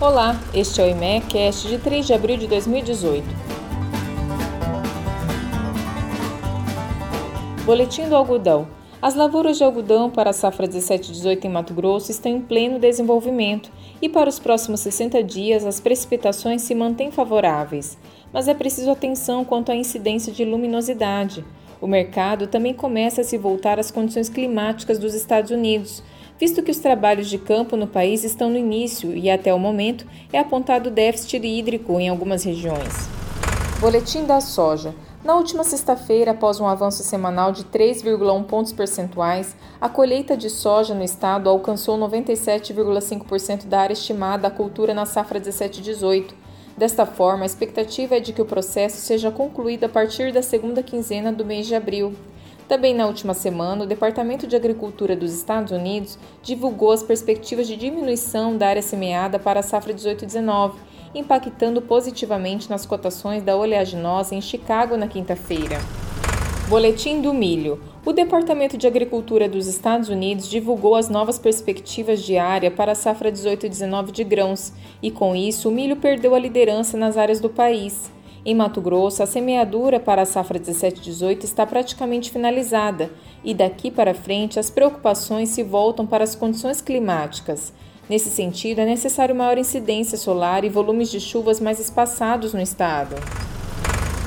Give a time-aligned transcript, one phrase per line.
[0.00, 3.22] Olá, este é o IMECast de 3 de abril de 2018.
[7.66, 8.66] Boletim do Algodão.
[9.02, 13.70] As lavouras de algodão para a safra 17-18 em Mato Grosso estão em pleno desenvolvimento
[14.00, 17.98] e para os próximos 60 dias as precipitações se mantêm favoráveis,
[18.32, 21.44] mas é preciso atenção quanto à incidência de luminosidade.
[21.78, 26.02] O mercado também começa a se voltar às condições climáticas dos Estados Unidos,
[26.40, 30.06] visto que os trabalhos de campo no país estão no início e, até o momento,
[30.32, 32.94] é apontado déficit hídrico em algumas regiões.
[33.78, 34.94] Boletim da soja.
[35.22, 40.94] Na última sexta-feira, após um avanço semanal de 3,1 pontos percentuais, a colheita de soja
[40.94, 46.32] no estado alcançou 97,5% da área estimada à cultura na safra 17-18.
[46.74, 50.82] Desta forma, a expectativa é de que o processo seja concluído a partir da segunda
[50.82, 52.14] quinzena do mês de abril.
[52.70, 57.74] Também na última semana, o Departamento de Agricultura dos Estados Unidos divulgou as perspectivas de
[57.74, 60.74] diminuição da área semeada para a safra 18-19,
[61.12, 65.80] impactando positivamente nas cotações da oleaginosa em Chicago na quinta-feira.
[66.68, 67.82] Boletim do milho.
[68.06, 72.94] O Departamento de Agricultura dos Estados Unidos divulgou as novas perspectivas de área para a
[72.94, 77.50] safra 18-19 de grãos, e com isso o milho perdeu a liderança nas áreas do
[77.50, 78.12] país.
[78.44, 83.10] Em Mato Grosso, a semeadura para a safra 17-18 está praticamente finalizada
[83.44, 87.70] e daqui para frente as preocupações se voltam para as condições climáticas.
[88.08, 93.14] Nesse sentido, é necessário maior incidência solar e volumes de chuvas mais espaçados no estado.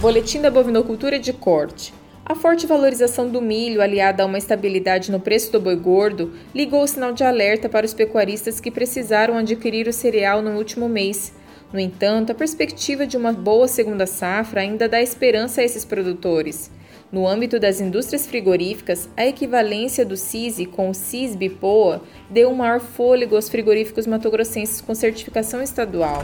[0.00, 1.94] Boletim da bovinocultura de corte.
[2.26, 6.82] A forte valorização do milho, aliada a uma estabilidade no preço do boi gordo, ligou
[6.82, 11.32] o sinal de alerta para os pecuaristas que precisaram adquirir o cereal no último mês.
[11.72, 16.70] No entanto, a perspectiva de uma boa segunda safra ainda dá esperança a esses produtores.
[17.12, 22.80] No âmbito das indústrias frigoríficas, a equivalência do CISI com o CISB-POA deu um maior
[22.80, 26.22] fôlego aos frigoríficos matogrossenses com certificação estadual.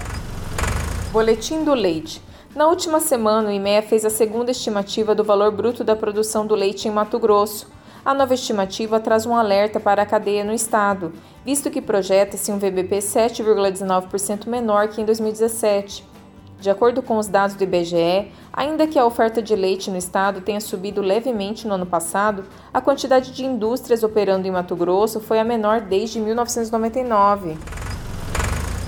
[1.12, 2.20] Boletim do Leite.
[2.55, 6.54] Na última semana, o IMEA fez a segunda estimativa do valor bruto da produção do
[6.54, 7.71] leite em Mato Grosso.
[8.06, 11.12] A nova estimativa traz um alerta para a cadeia no estado,
[11.44, 16.05] visto que projeta-se um VBP 7,19% menor que em 2017.
[16.61, 20.41] De acordo com os dados do IBGE, ainda que a oferta de leite no estado
[20.41, 25.41] tenha subido levemente no ano passado, a quantidade de indústrias operando em Mato Grosso foi
[25.41, 27.56] a menor desde 1999.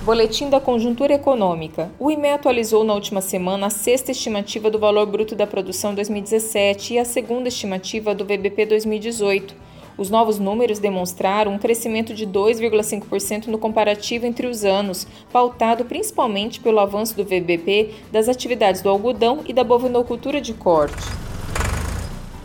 [0.08, 1.90] Boletim da Conjuntura Econômica.
[1.98, 6.94] O IME atualizou na última semana a sexta estimativa do valor bruto da produção 2017
[6.94, 9.54] e a segunda estimativa do VBP 2018.
[9.98, 16.58] Os novos números demonstraram um crescimento de 2,5% no comparativo entre os anos, pautado principalmente
[16.58, 21.04] pelo avanço do VBP das atividades do algodão e da bovinocultura de corte.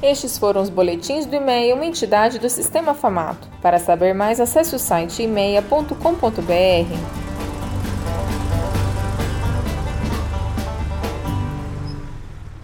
[0.01, 3.47] Estes foram os boletins do IMEA, uma entidade do Sistema Famato.
[3.62, 7.22] Para saber mais, acesse o site imeia.com.br.